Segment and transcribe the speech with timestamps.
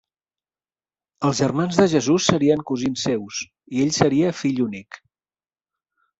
[1.29, 5.01] Els germans de Jesús serien cosins seus i ell seria fill únic.